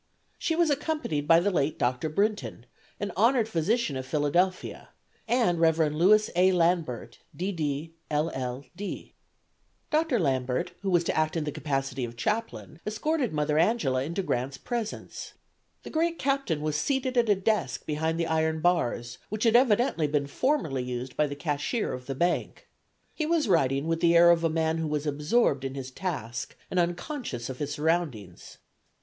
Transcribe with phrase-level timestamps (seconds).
[0.39, 2.09] She was accompanied by the late Dr.
[2.09, 2.65] Brinton,
[2.99, 4.89] an honored physician of Philadelphia,
[5.27, 5.93] and Rev.
[5.93, 6.51] Louis A.
[6.53, 7.51] Lambert, D.
[7.51, 8.25] D., LL.
[8.25, 8.25] D.
[8.33, 10.19] [Illustration: LEE, JACKSON AND BEAUREGARD.] Dr.
[10.19, 14.57] Lambert, who was to act in the capacity of chaplain, escorted Mother Angela into Grant's
[14.57, 15.33] presence.
[15.83, 20.07] The great Captain was seated at a desk behind the iron bars, which had evidently
[20.07, 22.67] been formerly used by the cashier of the bank.
[23.13, 26.55] He was writing with the air of a man who was absorbed in his task
[26.71, 28.57] and unconscious of his surroundings.